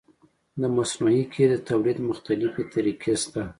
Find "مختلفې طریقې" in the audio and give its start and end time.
2.09-3.13